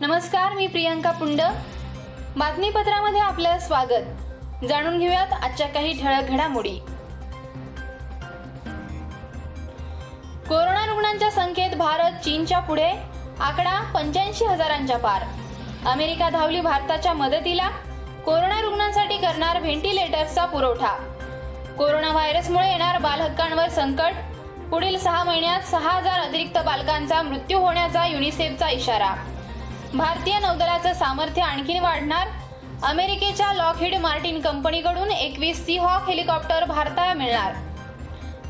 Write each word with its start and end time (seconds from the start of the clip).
नमस्कार 0.00 0.52
मी 0.52 0.66
प्रियंका 0.66 1.10
पुंड. 1.10 1.40
बातमीपत्रामध्ये 2.36 3.20
आपलं 3.20 3.58
स्वागत. 3.58 4.64
जाणून 4.68 4.98
घेऊयात 4.98 5.32
आजच्या 5.32 5.66
काही 5.66 6.02
ठळक 6.02 6.22
घडामोडी. 6.22 6.78
कोरोना 10.48 10.86
रुग्णांच्या 10.86 11.30
संख्येत 11.30 11.76
भारत 11.76 12.12
चीनच्या 12.24 12.58
पुढे. 12.58 12.92
आकडा 13.40 13.92
पंच्याऐंशी 13.94 14.44
हजारांच्या 14.44 14.98
पार. 14.98 15.22
अमेरिका 15.86 16.30
धावली 16.30 16.60
भारताच्या 16.60 17.12
मदतीला. 17.12 17.68
कोरोना 18.24 18.60
रुग्णांसाठी 18.60 19.16
करणार 19.16 19.60
व्हेंटिलेटर्सचा 19.60 20.44
पुरवठा. 20.44 20.96
कोरोना 21.78 22.12
व्हायरसमुळे 22.12 22.70
येणार 22.70 22.98
बालहक्कांवर 22.98 23.68
संकट. 23.68 24.12
पुढील 24.70 24.98
सहा 24.98 25.24
महिन्यात 25.24 25.60
सहा 25.60 25.90
हजार 25.90 26.20
अतिरिक्त 26.20 26.58
बालकांचा 26.58 27.22
मृत्यू 27.22 27.58
होण्याचा 27.58 28.06
युनिसेफचा 28.06 28.68
इशारा. 28.68 29.14
भारतीय 29.94 30.38
नौदलाचं 30.38 30.92
सामर्थ्य 30.92 31.42
आणखी 31.42 31.78
वाढणार? 31.78 32.28
अमेरिकेच्या 32.84 33.52
लॉकहीड 33.52 33.94
मार्टिन 33.94 34.40
कंपनीकडून 34.40 35.10
एकवीस 35.10 35.64
सी 35.66 35.76
हॉक 35.76 36.08
हेलिकॉप्टर 36.08 36.64
भारताला 36.64 37.14
मिळणार? 37.14 37.52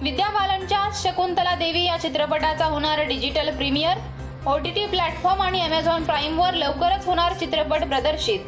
विद्या 0.03 0.29
बालनच्या 0.29 0.89
शकुंतला 0.95 1.55
देवी 1.55 1.85
या 1.85 1.97
चित्रपटाचा 1.97 2.65
होणार 2.65 3.03
digital 3.03 3.51
premiere? 3.57 3.99
O 4.47 4.57
T 4.59 4.71
T 4.71 4.87
platform 4.87 5.43
आणि 5.43 5.61
अमेझॉन 5.61 6.05
प्राईमवर 6.05 6.55
लवकरच 6.55 7.07
होणार 7.07 7.33
चित्रपट 7.33 7.85
प्रदर्शित? 7.89 8.41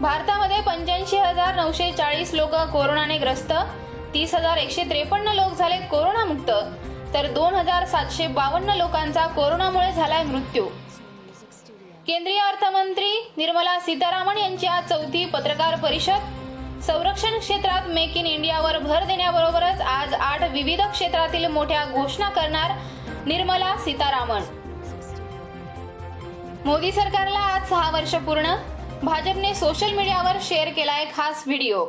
भारतामध्ये 0.00 0.60
पंच्याऐंशी 0.60 1.16
हजार 1.16 1.54
नऊशे 1.54 1.90
चाळीस 1.92 2.34
लोक 2.34 2.54
कोरोनाने 2.72 3.18
ग्रस्त 3.18 3.52
तीस 4.14 4.34
हजार 4.34 4.56
एकशे 4.56 4.82
त्रेपन्न 4.82 5.32
लोक 5.32 5.54
झालेत 5.54 5.88
कोरोनामुक्त 5.90 6.50
तर 7.14 7.26
दोन 7.26 7.54
हजार 7.54 7.84
सातशे 7.84 8.26
बावन्न 8.26 8.74
लोकांचा 8.76 9.26
कोरोनामुळे 9.26 9.92
झालाय 9.92 10.24
मृत्यू. 10.24 10.66
केंद्रीय 12.06 12.38
अर्थमंत्री 12.38 13.32
निर्मला 13.36 13.78
सीतारामन 13.80 14.36
यांची 14.38 14.66
आज 14.66 14.88
चौथी 14.88 15.24
पत्रकार 15.24 15.74
परिषद. 15.76 16.80
संरक्षण 16.82 17.38
क्षेत्रात 17.38 17.86
मेक 17.86 18.16
इन 18.16 18.26
इंडियावर 18.26 18.78
भर 18.78 19.04
देण्याबरोबरच 19.04 19.80
आज 19.80 20.14
आठ 20.14 20.42
विविध 20.50 20.80
क्षेत्रातील 20.80 21.46
मोठ्या 21.46 21.84
घोषणा 21.84 22.28
करणार 22.28 22.72
निर्मला 23.26 23.74
सीतारामन. 23.76 24.42
मोदी 26.64 26.92
सरकारला 26.92 27.38
आज 27.38 27.68
सहा 27.68 27.90
वर्ष 27.90 28.14
पूर्ण. 28.26 28.54
भाजपने 29.02 29.54
सोशल 29.54 29.92
मीडियावर 29.92 30.38
शेअर 30.42 30.68
केलाय 30.68 31.04
खास 31.16 31.42
व्हिडिओ. 31.46 31.84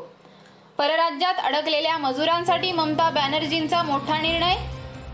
परराज्यात 0.78 1.44
अडकलेल्या 1.44 1.98
मजुरांसाठी 1.98 2.72
ममता 2.72 3.10
बॅनर्जींचा 3.10 3.84
मोठा 3.84 4.18
निर्णय. 4.22 4.56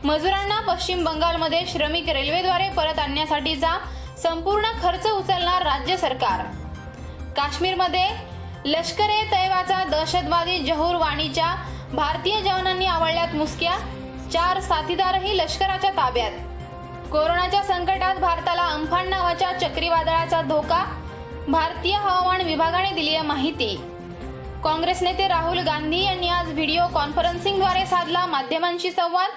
मजुरांना 0.04 0.60
पश्चिम 0.68 1.04
बंगालमध्ये 1.04 1.66
श्रमिक 1.68 2.10
रेल्वेद्वारे 2.10 2.70
परत 2.70 3.00
आणण्यासाठीचा 3.00 3.78
संपूर्ण 4.18 4.66
खर्च 4.82 5.06
उचलणार 5.08 5.62
राज्य 5.62 5.98
सरकार. 5.98 6.42
काश्मीरमध्ये 7.38 8.08
लष्कर 8.66 9.10
ए 9.10 9.24
तैवाचा 9.32 9.84
दहशतवादी 9.84 10.58
जहूर 10.60 10.96
वाणीच्या 10.96 11.56
भारतीय 11.94 12.42
जवानांनी 12.42 12.86
आवळल्यात 12.86 13.36
मुसक्या 13.36 13.78
चार 14.34 14.60
साथीदारही 14.60 15.38
लष्कराच्या 15.38 15.92
ताब्यात. 15.92 16.32
कोरोनाच्या 17.12 17.64
संकटात 17.64 18.16
भारताला 18.16 18.64
अम्फान 18.64 19.10
नावाच्या 19.10 19.52
चक्रीवादळाचा 19.60 20.42
धोका 20.42 20.84
भारतीय 21.48 21.96
हवामान 21.96 22.42
विभागाने 22.42 22.92
दिली 22.92 23.16
आहे 23.16 23.28
माहिती. 23.28 23.76
काँग्रेस 24.64 25.02
नेते 25.04 25.28
राहुल 25.28 25.60
गांधी 25.60 26.04
यांनी 26.04 26.30
आज 26.30 26.52
व्हिडिओ 26.52 26.88
कॉन्फरन्सिंगद्वारे 26.94 27.86
साधला 27.86 28.26
माध्यमांशी 28.26 28.92
संवाद. 28.92 29.30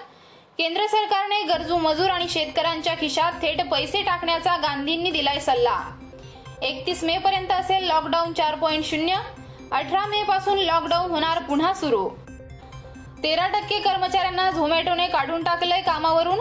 केंद्र 0.58 0.86
सरकारने 0.86 1.42
गरजू 1.42 1.76
मजूर 1.76 2.10
आणि 2.10 2.28
शेतकऱ्यांच्या 2.28 2.94
खिशात 2.94 3.32
थेट 3.42 3.60
पैसे 3.70 4.00
टाकण्याचा 4.02 4.56
गांधींनी 4.56 5.10
दिलाय 5.10 5.40
सल्ला. 5.40 5.78
एकतीस 6.62 7.02
मे 7.04 7.16
पर्यंत 7.18 7.52
असेल 7.52 7.84
लॉकडाऊन 7.84 8.32
चार 8.32 8.54
पॉईंट 8.54 8.84
शून्य. 8.84 9.16
अठरा 9.72 10.06
मे 10.06 10.22
पासून 10.22 10.58
लॉकडाऊन 10.58 11.10
होणार 11.10 11.42
पुन्हा 11.42 11.72
सुरू. 11.74 12.08
तेरा 13.22 13.46
टक्के 13.48 13.80
कर्मचाऱ्यांना 13.80 14.50
झोमॅटोने 14.50 15.06
काढून 15.06 15.42
टाकलंय 15.42 15.80
कामावरून. 15.82 16.38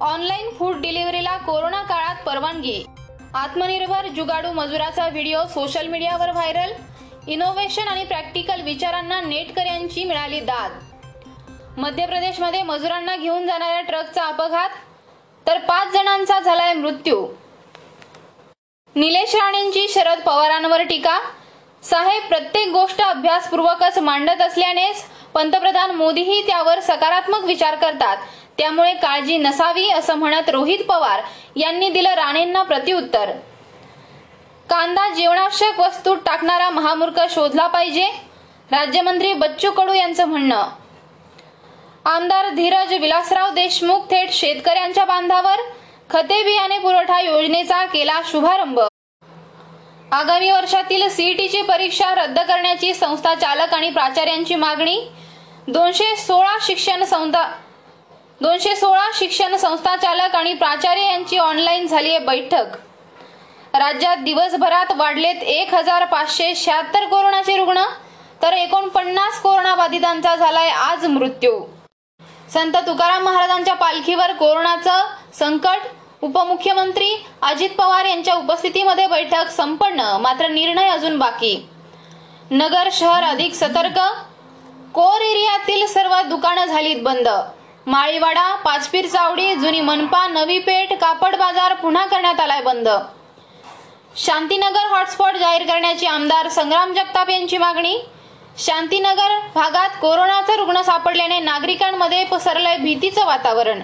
ऑनलाईन 0.00 0.54
फूड 0.58 0.80
डिलिव्हरीला 0.80 1.36
कोरोना 1.38 1.82
काळात 1.82 2.22
परवानगी. 2.26 2.84
आत्मनिर्भर 3.34 4.08
जुगाडू 4.08 4.52
मजुराचा 4.52 5.08
व्हिडिओ 5.08 5.44
सोशल 5.44 5.86
मीडियावर 5.86 6.30
व्हायरल 6.30 6.72
इनोव्हेशन 7.26 7.88
आणि 7.88 8.04
प्रॅक्टिकल 8.04 8.60
विचारांना 8.62 9.20
नेटकऱ्यांची 9.20 10.04
मिळाली 10.04 10.40
दाद. 10.40 10.78
मध्य 11.78 12.06
प्रदेशमध्ये 12.06 12.62
मजुरांना 12.62 13.16
घेऊन 13.16 13.46
जाणाऱ्या 13.46 13.80
ट्रकचा 13.80 14.22
अपघात 14.24 14.70
तर 15.46 15.58
पाच 15.58 15.88
जणांचा 15.92 16.40
झालाय 16.40 16.72
मृत्यू. 16.72 17.26
निलेश 18.94 19.34
राणेंची 19.34 19.86
शरद 19.88 20.20
पवारांवर 20.20 20.82
टीका. 20.82 21.18
साहेब 21.82 22.22
प्रत्येक 22.28 22.68
गोष्ट 22.68 23.00
अभ्यासपूर्वकच 23.00 23.98
मांडत 23.98 24.40
असल्यानेच 24.40 25.04
पंतप्रधान 25.34 25.90
मोदीही 25.90 26.46
त्यावर 26.46 26.80
सकारात्मक 26.80 27.44
विचार 27.44 27.74
करतात. 27.74 28.16
त्यामुळे 28.58 28.94
काळजी 28.94 29.38
नसावी 29.38 29.88
असं 29.90 30.14
म्हणत 30.14 30.48
रोहित 30.48 30.84
पवार 30.88 31.22
यांनी 31.56 31.88
दिलं 31.88 32.14
राणेंना 32.14 32.62
प्रत्युत्तर. 32.62 33.30
कांदा 34.70 35.08
जीवनावश्यक 35.08 35.80
वस्तूत 35.80 36.16
टाकणारा 36.26 36.70
महामूर्ख 36.70 37.20
शोधला 37.30 37.66
पाहिजे? 37.66 38.06
राज्यमंत्री 38.70 39.32
बच्चू 39.32 39.70
कडू 39.70 39.92
यांचं 39.92 40.24
म्हणणं. 40.24 40.68
आमदार 42.06 42.48
धीरज 42.54 42.92
विलासराव 42.92 43.50
देशमुख 43.50 44.00
थेट 44.10 44.32
शेतकऱ्यांच्या 44.32 45.04
बांधावर 45.04 45.60
खते 46.10 46.42
बियाणे 46.44 46.78
पुरवठा 46.78 47.20
योजनेचा 47.20 47.84
केला 47.84 48.20
शुभारंभ. 48.24 48.80
आगामी 50.12 50.50
वर्षातील 50.50 51.08
सीईटीची 51.08 51.62
परीक्षा 51.62 52.14
रद्द 52.14 52.38
करण्याची 52.38 52.92
संस्था 52.94 53.34
चालक 53.34 53.74
आणि 53.74 53.90
प्राचार्यांची 53.90 54.54
मागणी 54.54 54.98
दोनशे 55.68 56.14
सोळा 56.16 56.56
शिक्षण 56.62 57.04
संस्था 57.04 57.46
दोनशे 58.40 58.74
सोळा 58.76 59.08
शिक्षण 59.14 59.56
संस्था 59.56 59.96
चालक 59.96 60.34
आणि 60.36 60.54
प्राचार्य 60.54 61.02
यांची 61.02 61.38
ऑनलाईन 61.38 61.86
झाली 61.86 62.10
आहे 62.10 62.18
बैठक. 62.18 62.76
राज्यात 63.74 64.16
दिवसभरात 64.16 64.92
वाढलेत 64.96 65.42
एक 65.42 65.74
हजार 65.74 66.04
पाचशे 66.04 66.54
शहात्तर 66.56 67.06
कोरोनाचे 67.06 67.56
रुग्ण 67.56 67.82
तर 68.42 68.52
एकोणपन्नास 68.52 69.40
कोरोनाबाधितांचा 69.42 70.34
झालाय 70.36 70.68
आज 70.68 71.06
मृत्यू. 71.06 71.60
संत 72.52 72.76
तुकाराम 72.86 73.22
महाराजांच्या 73.22 73.74
पालखीवर 73.74 74.32
कोरोनाचं 74.32 75.06
संकट 75.38 75.86
उपमुख्यमंत्री 76.22 77.08
अजित 77.42 77.70
पवार 77.78 78.04
यांच्या 78.04 78.34
उपस्थितीमध्ये 78.34 79.06
बैठक 79.06 79.50
संपन्न 79.50 80.00
मात्र 80.20 80.48
निर्णय 80.48 80.88
अजून 80.88 81.18
बाकी. 81.18 81.56
नगर 82.50 82.88
शहर 82.92 83.24
अधिक 83.24 83.54
सतर्क 83.54 83.98
कोर 84.94 85.20
एरियातील 85.20 85.86
सर्व 85.86 86.14
दुकानं 86.22 86.64
झालीत 86.64 87.02
बंद. 87.02 87.28
माळीवाडा 87.86 88.54
पाचपीर 88.54 89.06
चावडी 89.06 89.54
जुनी 89.54 89.80
मनपा 89.80 90.26
नवी 90.28 90.58
पेठ 90.58 90.92
कापड 90.92 91.36
बाजार 91.36 91.74
पुन्हा 91.74 92.06
करण्यात 92.06 92.40
आलाय 92.40 92.62
बंद. 92.62 92.88
शांतीनगर 94.16 94.86
हॉटस्पॉट 94.88 95.36
जाहीर 95.36 95.66
करण्याची 95.66 96.06
आमदार 96.06 96.48
संग्राम 96.48 96.92
जगताप 96.92 97.30
यांची 97.30 97.58
मागणी 97.58 97.98
शांतीनगर 98.58 99.38
भागात 99.54 99.88
कोरोनाचा 100.00 100.56
रुग्ण 100.56 100.82
सापडल्याने 100.82 101.40
नागरिकांमध्ये 101.40 102.24
पसरलंय 102.24 102.76
भीतीचं 102.76 103.24
वातावरण. 103.26 103.80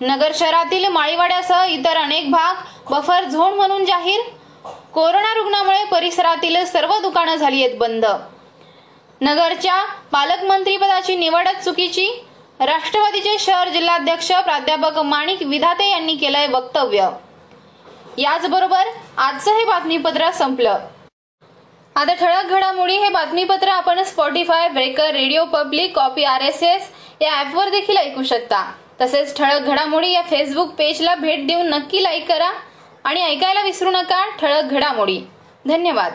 नगर 0.00 0.32
शहरातील 0.34 0.86
माळीवाड्यासह 0.88 1.64
इतर 1.64 1.96
अनेक 1.96 2.30
भाग 2.30 2.54
बफर 2.90 3.24
झोन 3.24 3.54
म्हणून 3.54 3.84
जाहीर. 3.84 4.20
कोरोना 4.94 5.34
रुग्णामुळे 5.34 5.84
परिसरातील 5.84 6.64
सर्व 6.64 6.98
दुकानं 6.98 7.34
झाली 7.34 7.64
आहेत 7.64 7.78
बंद. 7.78 8.06
नगरच्या 9.20 9.84
पालकमंत्रीपदाची 10.12 11.16
निवडच 11.16 11.64
चुकीची. 11.64 12.26
राष्ट्रवादीचे 12.60 13.38
शहर 13.38 13.68
जिल्हाध्यक्ष 13.68 14.32
प्राध्यापक 14.32 14.98
माणिक 14.98 15.42
विधाते 15.42 15.90
यांनी 15.90 16.16
केलंय 16.16 16.46
वक्तव्य. 16.46 17.08
याचबरोबर 18.18 18.84
आजचं 19.16 19.50
हे 19.50 19.64
बातमीपत्र 19.64 20.30
संपलं. 20.30 20.78
आता 21.96 22.14
ठळक 22.14 22.50
घडामोडी 22.50 22.96
हे 22.96 23.08
बातमीपत्र 23.08 23.68
आपण 23.68 24.02
स्पॉटीफाय 24.02 24.68
ब्रेकर 24.68 25.10
रेडिओ 25.10 25.44
पब्लिक 25.44 25.94
कॉपी 25.96 26.24
आर 26.24 26.40
एस 26.40 26.62
एस 26.62 26.88
या 27.20 27.40
ऍपवर 27.40 27.68
देखील 27.68 27.96
ऐकू 27.96 28.22
शकता. 28.22 28.72
तसेच 29.00 29.36
ठळक 29.36 29.60
घडामोडी 29.60 30.10
या 30.10 30.22
फेसबुक 30.22 30.70
पेजला 30.70 31.14
भेट 31.14 31.46
देऊन 31.46 31.68
नक्की 31.68 32.02
लाईक 32.02 32.28
करा 32.28 32.50
आणि 33.04 33.22
ऐकायला 33.22 33.62
विसरू 33.62 33.90
नका 33.90 34.24
ठळक 34.40 34.64
घडामोडी. 34.64 35.20
धन्यवाद. 35.68 36.14